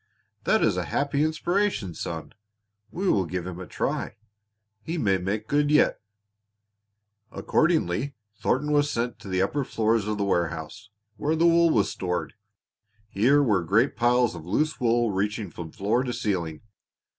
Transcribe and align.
That 0.45 0.63
is 0.63 0.77
a 0.77 0.85
happy 0.85 1.23
inspiration, 1.23 1.93
son. 1.93 2.33
We 2.89 3.07
will 3.07 3.27
give 3.27 3.45
him 3.45 3.59
a 3.59 3.67
try. 3.67 4.15
He 4.81 4.97
may 4.97 5.19
make 5.19 5.47
good 5.47 5.69
yet." 5.69 5.99
Accordingly 7.31 8.15
Thornton 8.35 8.71
was 8.71 8.89
sent 8.89 9.19
to 9.19 9.27
the 9.27 9.43
upper 9.43 9.63
floors 9.63 10.07
of 10.07 10.17
the 10.17 10.23
warehouse, 10.25 10.89
where 11.17 11.35
the 11.35 11.45
wool 11.45 11.69
was 11.69 11.91
stored. 11.91 12.33
Here 13.09 13.43
were 13.43 13.61
great 13.63 13.95
piles 13.95 14.33
of 14.33 14.43
loose 14.43 14.79
wool 14.79 15.11
reaching 15.11 15.51
from 15.51 15.71
floor 15.71 16.01
to 16.01 16.13
ceiling. 16.13 16.61